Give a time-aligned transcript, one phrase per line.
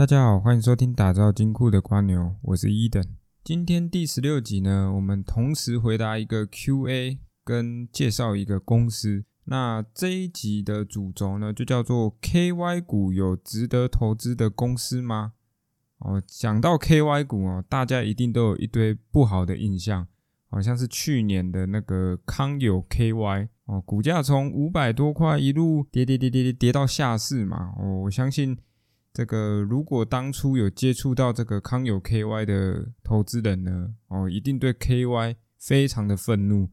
[0.00, 3.04] 大家好，欢迎收听打造金库的瓜牛，我是伊登。
[3.44, 9.26] 今天第十六集呢，我们同时回答一个 Q&A，跟介绍一个公司。
[9.44, 15.34] 那这一集的主轴呢，就叫做 KY 股有值得投资的公司吗？
[15.98, 20.06] 哦，讲到 KY 股哦，大家一定都有一堆不好的印象，
[20.48, 27.74] 好像是去年的那个康友 KY 哦，股价从五百多块一路跌跌跌跌跌跌到下市嘛。
[27.78, 28.56] 哦，我相信
[29.12, 36.70] 这个如果当初有接触到这个康友 KY 的投资人呢，哦，一定对 KY 非常的愤怒。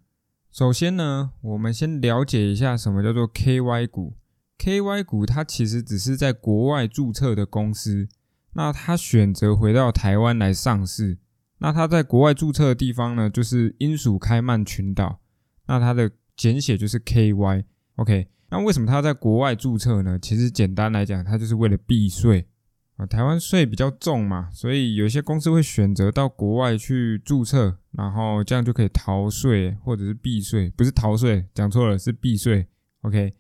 [0.52, 4.16] 首先呢，我们先了解一下什么叫做 KY 股。
[4.58, 8.08] KY 股它其实只是在国外注册的公司。
[8.54, 11.20] 那它选择回到台湾来上市，
[11.60, 15.20] 那它在国外注册的地方呢，就是英属开曼群岛，
[15.68, 17.66] 那它的简写就是 KY。
[17.98, 20.18] OK，那为什么他在国外注册呢？
[20.20, 22.48] 其实简单来讲，他就是为了避税
[22.96, 23.06] 啊。
[23.06, 32.68] 台湾税比较重嘛，所以有些公司会选择到国外去注册，然后这样就可以逃税或者是避税，不是逃税，讲错了，是避税。
[33.02, 33.34] OK，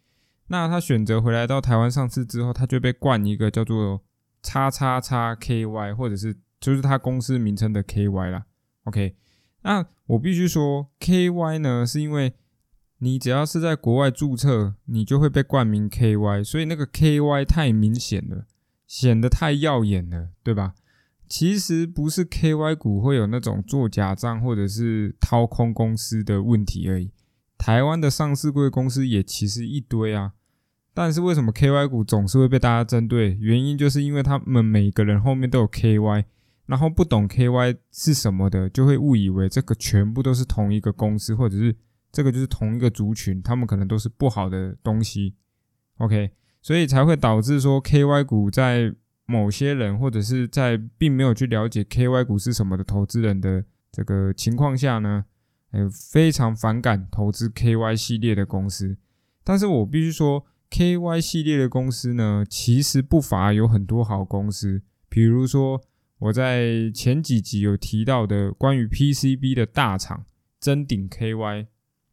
[0.48, 4.04] 那他选择回来到台湾上市之后，他就被冠一个叫做。
[4.44, 8.46] 叉叉叉 KY，或者是就是他公司名称的 KY 啦。
[8.84, 9.16] OK，
[9.64, 12.34] 那我必须说 KY 呢，是因为
[13.00, 18.46] 你只要是在国外注册，你就会被冠名 KY，所以那个 KY 太明显了，
[18.88, 20.74] 显得太耀眼了，对吧？
[21.30, 27.12] 其实不是 KY 股会有那种做假账或者是掏空公司的问题而已，
[27.58, 30.34] 台湾的上市贵公司也其实一堆啊。
[30.94, 33.38] 但是为什么 KY 股总是会被大家针对？
[33.40, 36.24] 原因就是因为他们每个人后面都有 KY，
[36.66, 41.76] 然后不懂 KY 是什么的，就会误以为这个全部都是同一个公司，或者是
[42.18, 45.36] 这个就是同一个族群，他们可能都是不好的东西。
[45.98, 46.32] OK，
[46.64, 48.92] 所以才会导致说 KY 股在
[49.28, 55.26] 某些人或者是在并没有去了解 KY 股是什么的投资人的这个情况下呢，
[55.70, 58.98] 哎，非常反感投资 KY 系列的公司。
[59.44, 60.48] 但是我必须说。
[60.70, 65.82] KY 系列的公司呢，其实不乏有很多好公司，比如说
[66.20, 70.26] 我在前几集有提到的关于 PCB 的大厂
[70.60, 71.68] 真鼎 KY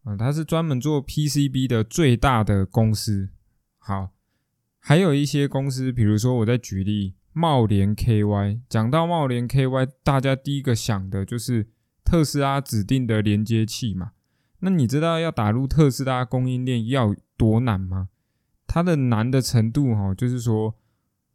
[0.04, 3.30] 啊，它是专门做 PCB 的最大的公司。
[3.78, 4.10] 好，
[4.78, 11.68] 还有一些公司，比如说我在举例茂联 KY，讲到茂联 KY，大家第一个想的就是
[12.04, 14.12] 特斯拉指定的连接器嘛。
[14.60, 18.08] 那你知道要打入特斯拉供应链要多难吗？
[18.66, 20.74] 它的难的程度，哈，就是说，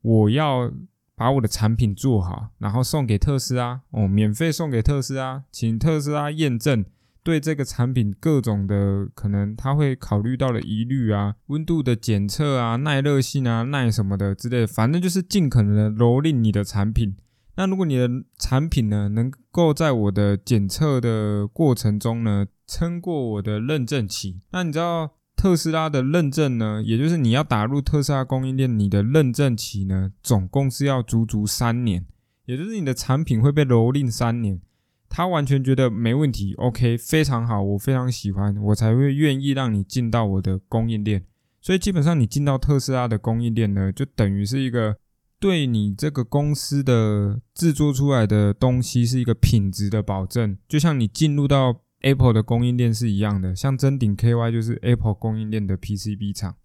[0.01, 0.71] 我要
[1.15, 6.83] 把我的产品做好，然后送给特斯拉，哦，免费送给特斯拉，请特斯拉验证
[7.23, 17.15] 对这个产品各种的可能他会考虑到的疑虑啊，温度的检测啊，耐热性啊，耐什么的之类的，反正就是尽可能的蹂躏你的产品。
[17.55, 25.11] 那如果你的产品呢，能够在我的检测的过程中呢，撑过我的认证期，那你知道？
[25.35, 32.05] 特斯拉的认证呢，也就是你要打入特斯拉供应链，你的认证期呢，总共是要足足三年，
[32.43, 34.59] 也就是你的产品会被蹂躏三年。
[35.09, 41.25] 他完全觉得没问题，OK，非常好，我非常喜欢，我才会愿意让你进到我的供应链。
[41.59, 44.95] 所以基本上你进到特斯拉的供应链呢，就等于是一个
[45.39, 51.81] 对你这个公司的制作出来的东西是一个品质的保证，就像你进入到。
[52.01, 56.55] Apple 的供应链是一样的，像真鼎 KY 就是 Apple 供应链的 PCB 厂。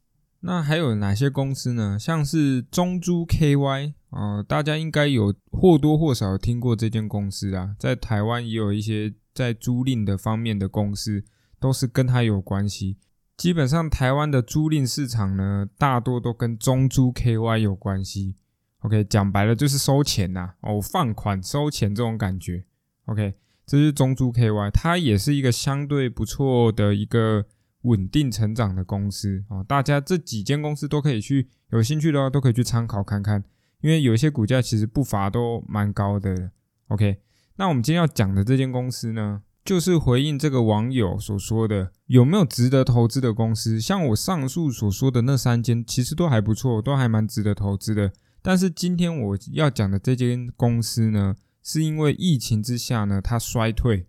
[0.42, 1.98] 那还有哪些公司呢？
[1.98, 11.24] 像是中珠 KY 啊，大家应该有或多或少听过这间公司啊，在台湾也有一些在租赁的方面的公司，
[11.58, 12.98] 都是跟它有关系。
[13.36, 18.36] 基本上台湾的租赁市场呢，大多都跟中租 KY 有关系。
[18.80, 22.64] OK，讲白了就是收钱呐，哦，放款收钱这种感觉。
[23.06, 23.34] OK。
[23.66, 27.46] 这是中租 KY，它也是一个相对不错的一个
[27.84, 29.64] 稳定成长的公司啊。
[29.64, 33.42] 大家这几间公司都可以去，有兴趣的话都可以去参考看看，
[33.84, 36.50] 因为有一些股价其实不乏都蛮高的。
[36.88, 37.18] OK，
[37.56, 43.78] 那我们今天要讲的这间公司呢，就是回应这个网友所说的，有没有值得投资的公司？
[43.78, 48.10] 像我上述所说的那三间，其实都还不错，都还蛮值得投资的。
[48.40, 51.36] 但是今天我要讲的这间公司呢？
[51.62, 54.06] 是因为疫情之下呢，它衰退，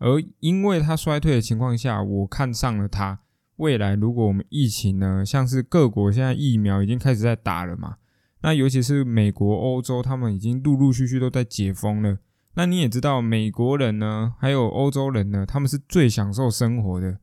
[0.00, 3.20] 而因为它衰退的情况下，我看上了它。
[3.56, 7.96] 未来如果我们疫情呢，像是各国现在疫苗已经开始在打了嘛，
[8.44, 12.18] 那尤其是美国、欧洲，他们已经陆陆续续都在解封了。
[12.56, 17.20] 那你也知道，美国人呢，还有欧洲人呢，他们是最享受生活的，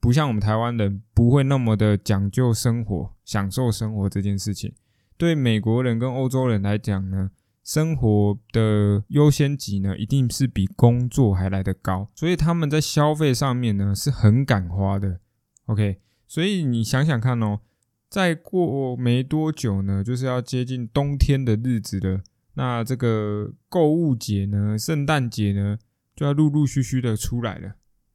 [0.00, 4.74] 不像我们台湾人不会那么的讲究生活、享受生活这件事情。
[5.16, 7.30] 对美国人跟欧洲人来讲呢，
[7.62, 15.20] 生活的优先级呢，一定是比工作还来得高，所以他们在消费上面呢是很敢花的。
[15.66, 17.60] OK，所以你想想看哦，
[18.14, 22.20] 再过没多久呢，就是要接近冬天的日子了。
[22.52, 25.76] 那这个购物节呢，圣诞节呢，
[26.14, 27.72] 就要陆陆续续的出来了。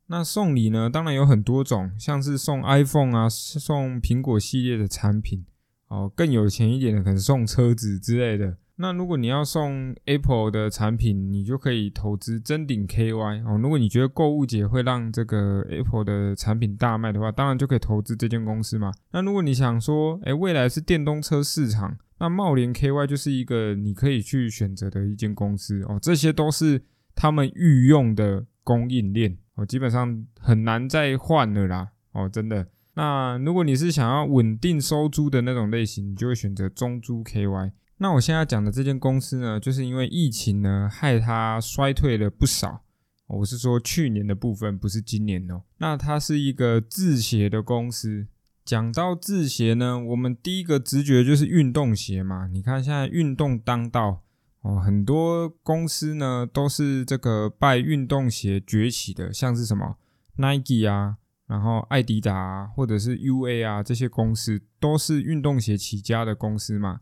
[0.07, 5.43] 那送礼呢，当然有很多种，像是送 iPhone 啊，送苹果系列的产品
[5.89, 8.55] 哦，更有钱一点的可能送车子之类的。
[8.81, 13.59] 那如果你要送 Apple 的产品，你就可以投资真顶 KY 哦。
[13.61, 18.89] 如果你觉得购物节会让这个 Apple 的产品大卖的话，当然就可以投资这间公司嘛。
[19.11, 21.97] 那如果你想说，哎，未来是电动车市场。
[22.19, 26.81] 那茂联 KY 就是一个你可以去选择的一间公司哦，这些都是
[27.13, 32.65] 他们御用的供应链哦，基本上很难再换了啦哦，真的。
[32.93, 37.71] 那如果你是想要稳定收租的那种类型，你就会选择中租 KY。
[38.01, 42.81] 那我现在讲的这间公司呢，就是因为疫情呢，害它衰退了不少。
[43.27, 45.61] 我是说去年的部分，不是今年哦。
[45.77, 48.27] 那它是一个制鞋的公司。
[48.63, 52.47] 讲到制鞋呢，我们第一个直觉就是运动鞋嘛。
[52.47, 54.23] 你看现在运动当道
[54.61, 59.97] 哦，很多公司呢都是这个拜运动鞋崛起的，像是什么
[60.37, 61.17] Nike 啊，
[61.47, 67.01] 然后艾迪达啊，或者是 UA 啊这些公司都是运动鞋起家的公司嘛。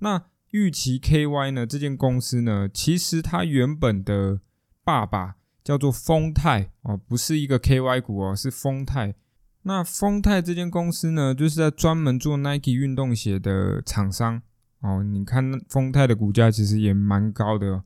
[0.00, 0.22] 那
[0.54, 4.38] 玉琪 KY 呢这间公司呢，其实它原本的
[4.84, 5.34] 爸爸
[5.64, 9.16] 叫做丰泰哦，不是一个 KY 股哦，是丰泰。
[9.62, 14.42] 那丰泰这间公司呢，就是在专门做 Nike 运动鞋的厂商
[14.78, 15.02] 哦。
[15.02, 17.82] 你看丰泰的股价其实也蛮高的，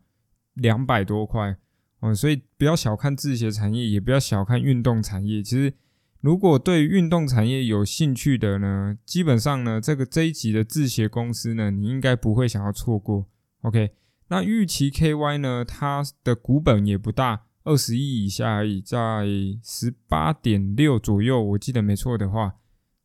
[0.52, 1.56] 两百多块
[2.00, 2.14] 哦。
[2.14, 5.42] 所以不要小看制鞋产业，也不要小看运动产业。
[5.42, 5.72] 其实
[6.20, 13.26] 如果对运动产业有兴趣的呢，基本上呢，这个这一集的制鞋公司呢，你应该不会想要错过。
[13.62, 13.92] OK，
[14.28, 17.44] 那玉琪 KY 呢，它的股本也不大。
[17.64, 19.26] 二十亿以下而已，在
[19.62, 22.54] 十八点六左右，我记得没错的话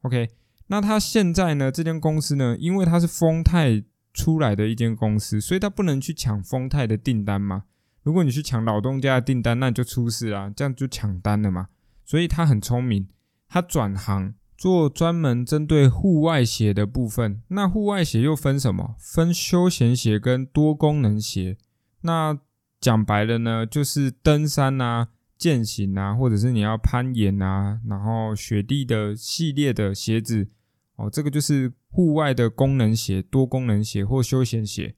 [0.03, 0.29] ，OK。
[0.67, 1.69] 那它现在呢？
[1.69, 2.55] 这间公司呢？
[2.57, 3.83] 因为它是丰泰
[4.13, 7.65] 出来的一间公司，所以它不能去抢丰泰的订单嘛。
[8.03, 11.67] 如果你去抢老东家的订单，那就出事啊，这样就抢单了嘛。
[12.05, 13.07] 所以他很聪明，
[13.47, 17.41] 他转行做专门针对户外鞋的部分。
[17.49, 18.95] 那户外鞋又分什么？
[18.99, 21.57] 分休闲鞋跟多功能鞋。
[22.01, 22.39] 那
[22.79, 30.49] 讲白了呢，就是登山啊、健行啊，或者是你要攀岩啊，然后雪地的系列的鞋子
[30.95, 34.95] 哦，这个就是户外的功能鞋、多功能鞋或休闲鞋。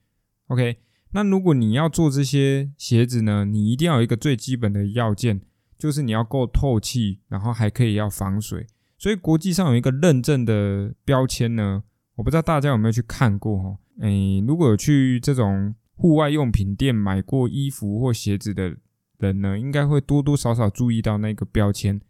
[0.48, 0.78] OK，
[1.12, 5.42] 那如果你要做这些鞋子呢，你一定要有一个最基本的要件，
[5.78, 8.68] 就是你要够透气，然后还可以要防水。
[8.98, 11.84] 所以国际上有一个认证的标签呢，
[12.16, 13.78] 我不知道大家有没有去看过哈？
[14.02, 15.76] 诶，如果有去这种。
[15.98, 18.76] 户外用品店买过衣服或鞋子的
[19.18, 22.02] 人呢，应该会多多少少注意到那个标签，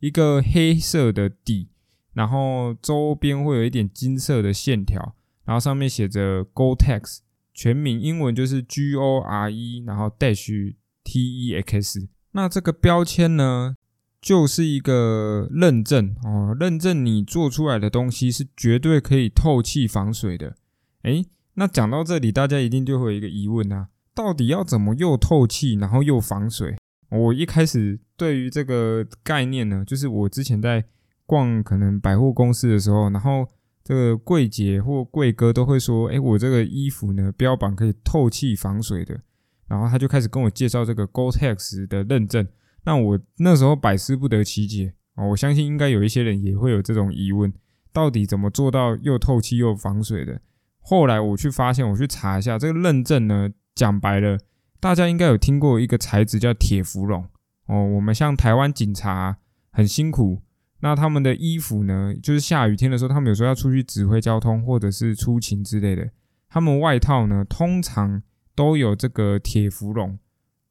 [0.00, 1.68] 一个黑色的底，
[2.14, 7.18] 然后周边会有一点金色的线条，然后上面写着 Gore-Tex，
[7.52, 10.74] 全名英文就是 G O R E，然后 dash
[11.04, 12.08] T E X。
[12.36, 13.76] 那这个标签呢，
[14.20, 20.56] 就是一个认证哦，认证你做出来的东西是绝对可以透气防水的。
[21.02, 26.76] 诶，那讲到这里，大家一定就会有一个疑问啊，到底要怎么又透气，然后又防水？
[27.10, 30.84] 我一开始对于这个概念呢，就是我之前在
[31.26, 33.46] 逛可能百货公司的时候，然后
[33.84, 39.20] 这个柜姐或柜哥都会说，哎，我这个衣服呢标榜可以透气防水的，
[39.68, 42.46] 然后他就开始跟我介绍这个 Gore-Tex 的认证。
[42.84, 47.52] 那我那时候百思不得其解啊，我相信应该有一些人也会有这种疑问，
[47.92, 50.40] 到底怎么做到又透气又防水的？
[50.80, 53.50] 后来我去发现，我去查一下这个认证呢。
[53.76, 54.38] 讲白了，
[54.78, 57.26] 大家应该有听过一个材质叫铁氟龙
[57.66, 57.84] 哦。
[57.96, 59.38] 我们像台湾警察
[59.72, 60.42] 很辛苦，
[60.78, 66.08] 那他们的衣服呢，就是下雨天的时候，他们有时候要出去指挥交通或者是出勤之类的，
[66.48, 68.22] 他们外套呢通常
[68.54, 70.18] 都有这个铁氟龙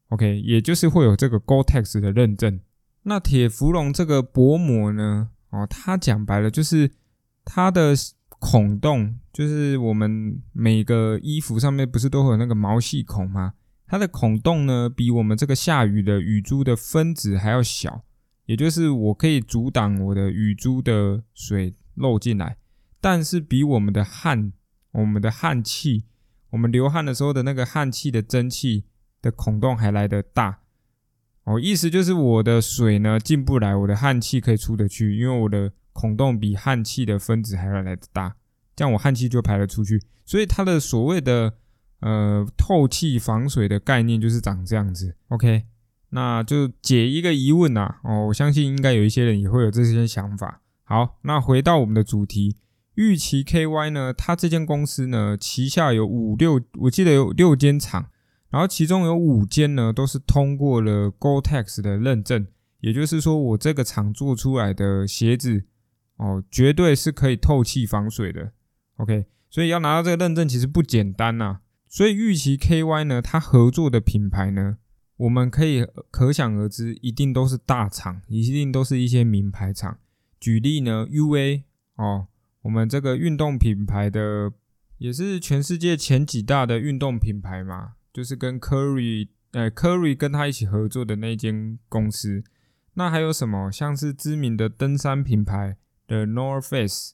[0.08, 2.60] ，OK，也就是会有这个 Gore-Tex 的认证。
[3.02, 6.90] 那铁氟龙这个薄膜呢，哦，它讲白了就是
[7.44, 7.94] 它的。
[8.40, 13.54] 孔洞就是我们每个衣服上面不是都会有那个毛细孔吗？
[13.86, 18.04] 它的孔洞呢，比我们这个下雨的雨珠的分子还要小，
[18.44, 22.58] 也就是我可以阻挡我的雨珠的水漏进来，
[23.00, 24.52] 但是比我们的汗、
[24.92, 26.04] 我们的汗气、
[26.54, 28.84] 我们流汗的时候的那个汗气的蒸汽
[29.20, 30.60] 的孔洞还来得大。
[31.44, 35.72] 哦，意思就是我的水呢进不来，我的汗气可以出得去，因为我的。
[35.96, 38.34] 孔洞比汗气的分子还要来得大，
[38.74, 40.02] 这样我汗气就排了出去。
[40.24, 41.54] 所以它的所谓的
[42.00, 45.14] 呃透气防水的概念就是长这样子。
[45.28, 45.66] OK，
[46.08, 47.98] 那就解一个疑问呐。
[48.02, 50.62] 哦，我相信应该有一些人也会有这些想法。
[50.82, 52.56] 好，那回到我们的主题，
[52.94, 58.10] 玉琪 KY 呢，它这间公司呢，旗下有五六，我记得有六间厂，
[58.50, 62.46] 然后其中有五间呢都是通过了 GoTex 的认证，
[62.80, 65.64] 也就是说我这个厂做出来的鞋子
[66.16, 68.52] 哦，绝对是可以透气防水的。
[68.96, 69.26] OK。
[69.50, 71.60] 所以要拿到这个认证其实不简单呐。
[71.88, 74.78] 所以玉琪 KY 呢，它合作的品牌呢，
[75.16, 79.98] 我们可以可想而知，一定都是大厂，一定都是一些名牌厂。
[80.40, 81.62] 举例呢，UA
[81.94, 82.26] 哦，
[82.64, 84.50] 我们这个运动品牌的，
[84.96, 92.42] 也是全世界前几大的运动品牌嘛，就是跟 Curry，呃，Curry 跟他一起合作的那间公司。
[92.94, 93.70] 那还有什么？
[93.70, 97.12] 像是知名的登山品牌的 North Face。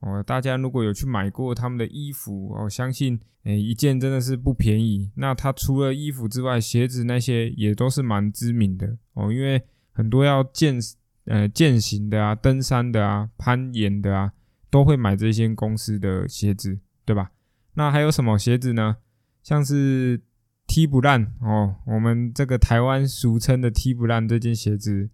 [0.00, 5.12] 哦，大家如果有去买过他们的衣服，我相信，诶，一件真的是不便宜。
[5.16, 9.32] 那它除了衣服之外，鞋子那些也都是蛮知名的哦。
[9.32, 9.62] 因为
[9.92, 10.78] 很多要健
[11.26, 14.32] 呃健行的啊、登山的啊、攀岩的啊，
[14.70, 17.30] 都会买这些公司的鞋子，对吧？
[17.74, 18.96] 那还有什么鞋子呢？
[19.42, 20.20] 像是
[20.66, 25.08] 踢不烂哦，我们这个台湾俗称的踢不烂这件鞋子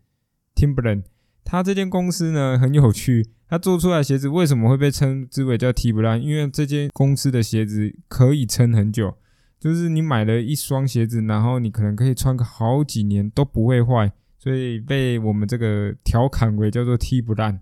[0.54, 1.04] ，Timberland，
[1.44, 3.30] 它这间公司呢很有趣。
[3.46, 6.20] 它做出来鞋子为什么会被称之为叫 T 不烂？
[6.20, 9.16] 因为这间公司的鞋子可以撑很久，
[9.60, 17.60] 就是你买了一双鞋子，然后你可能可以穿个好几年都不会坏，所以被我们这个调侃为叫做 T 不烂。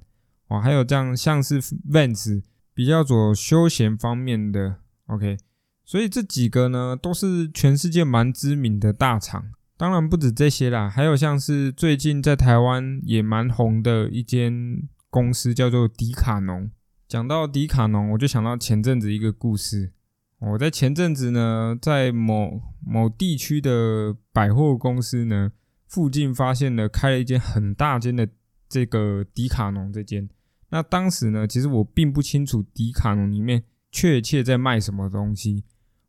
[0.52, 2.42] 哦，还有这样像是 Vans
[2.74, 5.36] 比较做休闲方面的，OK，
[5.84, 9.52] 所以这几个呢都是全世界蛮知名的大厂。
[9.76, 14.88] 当然不止这些啦，还有像是最近在台湾也蛮红的一间。
[15.12, 16.70] 公司叫做迪卡侬。
[17.06, 19.92] 讲到迪卡侬，我就想到前阵子一个故事。
[20.38, 25.52] 我在前阵子呢，在某某地区的百货公司呢
[25.86, 28.26] 附近，发现了开了一间很大间的
[28.70, 30.30] 这个迪卡侬这间。
[30.72, 33.62] 那当时呢，其实我并不清楚迪卡侬里面
[33.92, 35.62] 确切在卖什么东西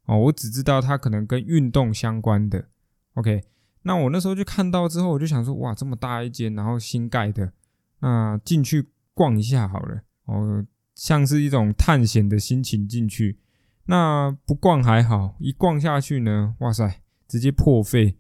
[0.06, 2.70] 哦，我只知道它可能跟运动相关的。
[3.14, 3.44] OK，
[3.84, 7.54] 那我那时候就看到之后，我就想说，哇，这么大一间，然后新盖的，
[8.00, 8.90] 那进去。
[9.16, 10.66] 逛一下好了，哦，
[10.96, 13.38] 像是一种探险的心情进去。
[13.86, 18.18] 那不逛还好，一逛下去呢，哇塞，直接破费。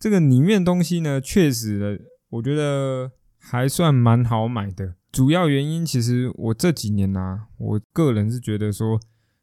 [0.00, 4.96] 这个里面东西呢，确实，我觉得还算蛮好买的。
[5.10, 9.00] 主要原因其实我这几年呢，我个人是觉得说，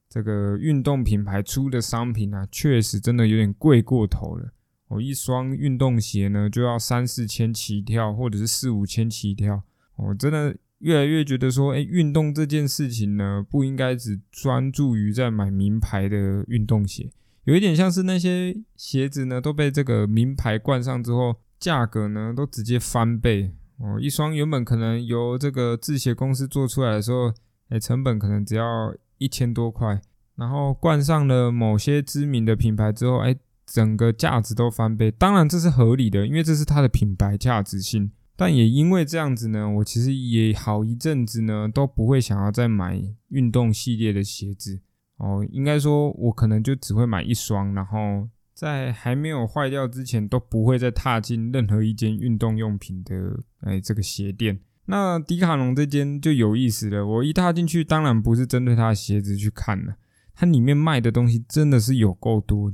[0.10, 4.54] 这个运动品牌出的商品啊，确实真的有点贵过头了。
[4.90, 9.64] 我一双运动鞋呢，就要三四千起跳，或者是四五千起跳，
[9.96, 10.56] 我真的。
[10.80, 17.10] 越来越觉得说，哎，运动这件事情呢，不应该只专注于在买名牌的运动鞋，
[17.46, 24.00] 有一点像是那些鞋子呢都被这个名牌冠上之后，价格呢都直接翻倍哦。
[24.00, 27.34] 一双原本可能由这个制鞋公司做出来的时候，
[27.70, 30.02] 哎，成本可能只要一千多块，
[30.36, 35.10] 然后冠上了某些知名的品牌之后，哎，整个价值都翻倍。
[35.12, 38.12] 当然这是合理的，因为这是它的品牌价值性。
[38.36, 43.00] 但也因为这样子呢，我其实也好一阵子呢都不会想要再买
[43.30, 44.80] 运动系列的鞋子
[45.18, 45.46] 哦。
[45.52, 54.60] 应该说，我可能就只会买一双，然后在还没有坏掉之前都不会再踏进任何一间运动用品的哎这个鞋店。
[54.86, 59.96] 那迪卡侬这间就有意思了，我一踏进去，当然不是针对它的鞋子去看了，
[60.36, 62.72] 它里面卖的东西真的是有够多。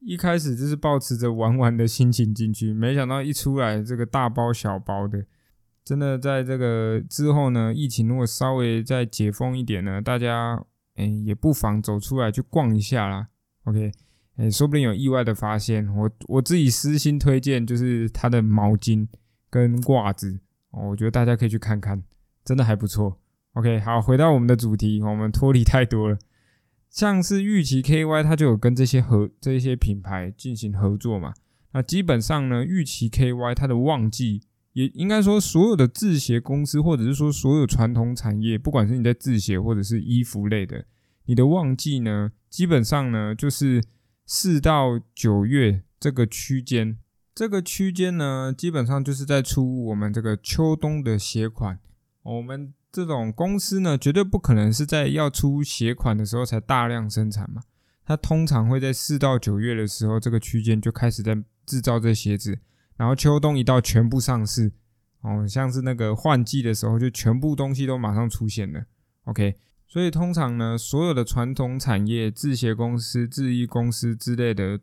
[0.00, 5.26] 一开始就是抱持着玩玩的心情进去，没想到一出来这个大包小包的，
[5.84, 13.28] 真的在这个之后呢，疫情如果稍微再解封一点呢，大家哎也不妨走出来去逛一下啦。
[13.64, 13.92] OK，
[14.40, 15.86] 哎，说不定有意外的发现。
[15.94, 19.06] 我我自己私心推荐就是它的毛巾
[19.50, 22.02] 跟袜子哦，我觉得大家可以去看看，
[22.42, 23.20] 真的还不错。
[23.52, 26.16] OK，好，回到我们的主题，我们脱离太多了。
[26.88, 31.34] 像是玉琪 KY，它就有跟这些合这些品牌进行合作嘛。
[31.72, 34.42] 那基本上呢，玉琪 KY 它的旺季，
[34.72, 40.86] 也应该说所有的制鞋公司，或者是说所有传统产业，不管是你在制鞋或者是衣服类的，
[41.26, 43.82] 你的旺季呢，基本上呢就是
[44.32, 46.96] 四到九月这个区间。
[47.34, 51.80] 这个区间呢，基本上就是在出我们这个秋冬的鞋款，
[52.22, 52.72] 我们。
[52.92, 57.62] 这种公司呢，绝对不可能是在要出鞋款的时候才大量生产嘛。
[58.04, 62.58] 它通常会在四到九月的时候，这个区间就开始在制造这鞋子，
[62.96, 64.72] 然后秋冬一到全部上市。
[65.22, 68.84] 哦，像是那个换季的时候，就全部东西都马上出现了。
[69.24, 69.54] OK，
[69.90, 74.78] 所以通常呢，所有的传统产业、制鞋公司、制衣公司之类的，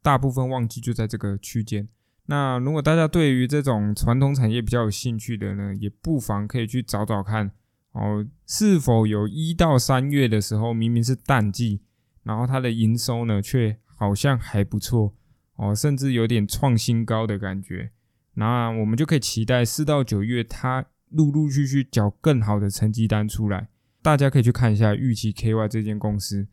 [0.00, 1.88] 大部分旺季就在这个区间。
[2.26, 7.50] 那如果大家对于这种传统产业比较有兴趣的呢，也不妨可以去找找看
[7.90, 11.80] 哦，是否有一到三月的时候明明是淡季，
[12.22, 15.12] 然后它的营收呢却好像还不错
[15.56, 17.90] 哦，甚至有点创新高的感觉。
[18.34, 23.70] 那我们就可以期待四到九月它陆陆续续缴更好的成绩单出来。
[24.06, 26.46] 大家可以去看一下预期 KY 这间公司，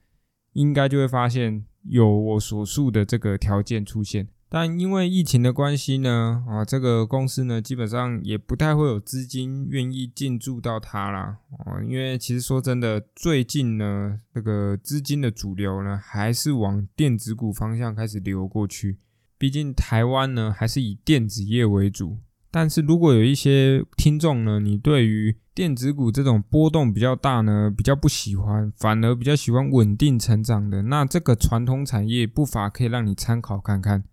[0.53, 4.27] 应该就会发现有我所述的这个条件出现。
[4.49, 11.37] 但因为疫情的关系呢，啊，这个公司呢，基本上也不太会有资金愿意进驻到它啦。
[11.59, 18.97] 啊，因为其实说真的，最近呢，这个资金的主流呢，还是往电子股方向开始流过去。
[19.37, 22.17] 毕竟台湾呢，还是以电子业为主。
[22.53, 34.03] 但是如果有一些听众呢，你对于电子股这种波动比较大呢，比较不喜欢，反而比较喜欢稳定成长的，那这个传统产业不乏可以让你参考看看。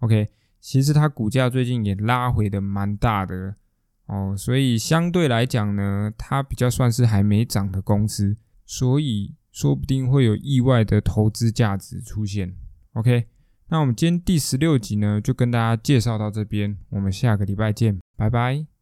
[0.00, 0.28] OK，
[0.60, 3.54] 其实它股价最近也拉回的蛮大的
[4.06, 8.36] 哦，所以相对来讲呢，它比较算是还没涨的公司，
[8.66, 12.56] 所以说不定会有意外的投资价值出现。
[12.94, 13.28] OK，
[13.68, 18.66] 那我们今天第十六集呢，就跟大家介绍到这边，我们下个礼拜见，拜拜。